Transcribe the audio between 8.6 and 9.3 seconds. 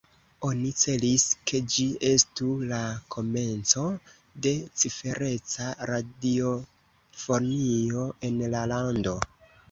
lando.